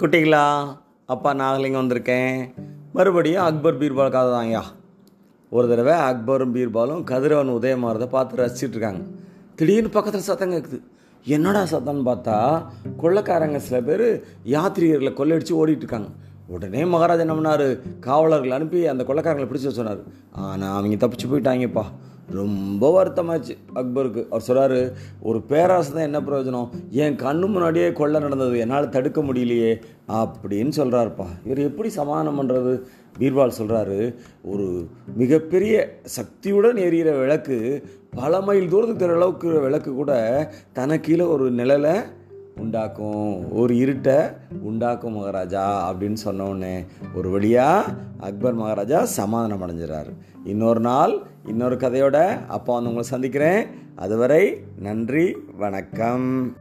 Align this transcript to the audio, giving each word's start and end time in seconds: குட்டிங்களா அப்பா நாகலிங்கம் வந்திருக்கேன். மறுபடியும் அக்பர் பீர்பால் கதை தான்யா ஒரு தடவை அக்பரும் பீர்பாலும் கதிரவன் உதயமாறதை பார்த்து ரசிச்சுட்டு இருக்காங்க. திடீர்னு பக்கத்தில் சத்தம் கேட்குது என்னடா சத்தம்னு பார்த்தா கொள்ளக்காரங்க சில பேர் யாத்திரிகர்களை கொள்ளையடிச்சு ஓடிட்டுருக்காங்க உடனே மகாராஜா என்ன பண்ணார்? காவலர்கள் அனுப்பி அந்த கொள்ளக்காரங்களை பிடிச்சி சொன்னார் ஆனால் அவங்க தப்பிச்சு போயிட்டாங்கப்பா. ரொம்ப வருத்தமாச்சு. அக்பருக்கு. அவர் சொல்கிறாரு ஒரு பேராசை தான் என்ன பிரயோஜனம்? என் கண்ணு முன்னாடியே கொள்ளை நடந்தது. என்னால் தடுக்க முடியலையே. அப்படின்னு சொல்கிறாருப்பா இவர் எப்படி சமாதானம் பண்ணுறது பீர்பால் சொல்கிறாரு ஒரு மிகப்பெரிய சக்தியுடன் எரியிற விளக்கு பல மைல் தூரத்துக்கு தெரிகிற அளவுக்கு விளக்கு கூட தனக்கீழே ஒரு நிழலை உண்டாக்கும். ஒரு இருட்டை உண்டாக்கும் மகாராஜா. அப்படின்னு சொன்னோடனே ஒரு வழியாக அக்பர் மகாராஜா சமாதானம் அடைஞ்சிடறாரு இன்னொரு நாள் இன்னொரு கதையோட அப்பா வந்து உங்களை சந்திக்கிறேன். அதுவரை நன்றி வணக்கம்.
குட்டிங்களா 0.00 0.44
அப்பா 1.12 1.30
நாகலிங்கம் 1.40 1.80
வந்திருக்கேன். 1.80 2.36
மறுபடியும் 2.92 3.42
அக்பர் 3.46 3.78
பீர்பால் 3.80 4.12
கதை 4.14 4.30
தான்யா 4.34 4.62
ஒரு 5.50 5.66
தடவை 5.70 5.94
அக்பரும் 6.08 6.54
பீர்பாலும் 6.54 7.02
கதிரவன் 7.10 7.50
உதயமாறதை 7.56 8.06
பார்த்து 8.14 8.40
ரசிச்சுட்டு 8.40 8.76
இருக்காங்க. 8.76 9.02
திடீர்னு 9.56 9.90
பக்கத்தில் 9.96 10.26
சத்தம் 10.28 10.52
கேட்குது 10.54 10.78
என்னடா 11.24 11.62
சத்தம்னு 11.72 12.06
பார்த்தா 12.10 12.36
கொள்ளக்காரங்க 13.02 13.60
சில 13.66 13.80
பேர் 13.88 14.06
யாத்திரிகர்களை 14.54 15.12
கொள்ளையடிச்சு 15.20 15.58
ஓடிட்டுருக்காங்க 15.60 16.10
உடனே 16.54 16.84
மகாராஜா 16.94 17.24
என்ன 17.26 17.36
பண்ணார்? 17.38 17.66
காவலர்கள் 18.06 18.56
அனுப்பி 18.58 18.80
அந்த 18.92 19.04
கொள்ளக்காரங்களை 19.10 19.48
பிடிச்சி 19.50 19.78
சொன்னார் 19.80 20.02
ஆனால் 20.46 20.76
அவங்க 20.78 21.06
தப்பிச்சு 21.06 21.30
போயிட்டாங்கப்பா. 21.32 21.84
ரொம்ப 22.30 23.04
வருத்தமாச்சு. 23.04 23.56
அக்பருக்கு. 23.74 24.26
அவர் 24.30 24.44
சொல்கிறாரு 24.46 24.92
ஒரு 25.20 25.42
பேராசை 25.42 25.92
தான் 25.92 26.02
என்ன 26.02 26.20
பிரயோஜனம்? 26.20 26.68
என் 26.90 27.16
கண்ணு 27.16 27.40
முன்னாடியே 27.40 27.92
கொள்ளை 27.92 28.20
நடந்தது. 28.20 28.58
என்னால் 28.58 28.88
தடுக்க 28.88 29.22
முடியலையே. 29.22 29.82
அப்படின்னு 30.08 30.72
சொல்கிறாருப்பா 30.76 31.26
இவர் 31.44 31.58
எப்படி 31.58 31.88
சமாதானம் 31.88 32.42
பண்ணுறது 32.42 32.80
பீர்பால் 33.18 33.52
சொல்கிறாரு 33.60 34.14
ஒரு 34.44 34.88
மிகப்பெரிய 35.16 36.00
சக்தியுடன் 36.02 36.76
எரியிற 36.76 37.18
விளக்கு 37.18 37.82
பல 38.10 38.40
மைல் 38.40 38.68
தூரத்துக்கு 38.68 38.98
தெரிகிற 38.98 39.14
அளவுக்கு 39.14 39.60
விளக்கு 39.60 39.92
கூட 39.92 40.12
தனக்கீழே 40.72 41.20
ஒரு 41.20 41.52
நிழலை 41.52 42.02
உண்டாக்கும். 42.56 43.52
ஒரு 43.52 43.74
இருட்டை 43.74 44.36
உண்டாக்கும் 44.62 45.16
மகாராஜா. 45.16 45.92
அப்படின்னு 45.92 46.16
சொன்னோடனே 46.24 46.86
ஒரு 47.14 47.30
வழியாக 47.30 47.94
அக்பர் 48.20 48.54
மகாராஜா 48.54 49.04
சமாதானம் 49.04 49.62
அடைஞ்சிடறாரு 49.62 50.12
இன்னொரு 50.44 50.80
நாள் 50.80 51.22
இன்னொரு 51.46 51.76
கதையோட 51.76 52.46
அப்பா 52.46 52.74
வந்து 52.74 52.88
உங்களை 52.88 53.02
சந்திக்கிறேன். 53.02 53.66
அதுவரை 53.96 54.62
நன்றி 54.78 55.36
வணக்கம். 55.56 56.56